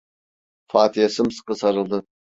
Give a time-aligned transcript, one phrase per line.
[0.71, 2.03] Fatih'e sımsıkı sarıldı.